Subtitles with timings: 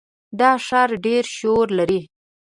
[0.39, 2.01] دا ښار ډېر شور لري.